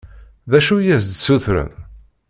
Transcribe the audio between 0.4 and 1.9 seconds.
D acu i as-d-ssutren?